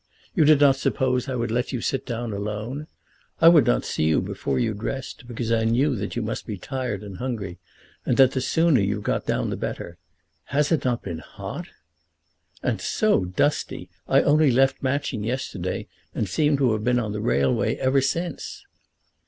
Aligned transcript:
You 0.35 0.45
did 0.45 0.59
not 0.59 0.77
suppose 0.77 1.29
I 1.29 1.35
would 1.35 1.51
let 1.51 1.71
you 1.71 1.79
sit 1.79 2.07
down 2.07 2.33
alone? 2.33 2.87
I 3.39 3.49
would 3.49 3.67
not 3.67 3.85
see 3.85 4.05
you 4.05 4.19
before 4.19 4.57
you 4.57 4.73
dressed 4.73 5.27
because 5.27 5.51
I 5.51 5.63
knew 5.63 5.95
that 5.95 6.15
you 6.15 6.23
must 6.23 6.47
be 6.47 6.57
tired 6.57 7.03
and 7.03 7.17
hungry, 7.17 7.59
and 8.03 8.17
that 8.17 8.31
the 8.31 8.41
sooner 8.41 8.81
you 8.81 8.99
got 8.99 9.27
down 9.27 9.51
the 9.51 9.57
better. 9.57 9.99
Has 10.45 10.71
it 10.71 10.83
not 10.83 11.03
been 11.03 11.19
hot?" 11.19 11.67
"And 12.63 12.81
so 12.81 13.25
dusty! 13.25 13.91
I 14.07 14.23
only 14.23 14.49
left 14.49 14.81
Matching 14.81 15.23
yesterday, 15.23 15.87
and 16.15 16.27
seem 16.27 16.57
to 16.57 16.73
have 16.73 16.83
been 16.83 16.97
on 16.97 17.11
the 17.11 17.21
railway 17.21 17.75
ever 17.75 18.01
since." 18.01 18.65